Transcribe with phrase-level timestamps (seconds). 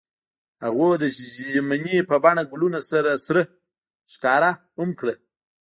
[0.63, 1.03] هغوی د
[1.53, 3.11] ژمنې په بڼه ګلونه سره
[4.13, 5.15] ښکاره هم کړه.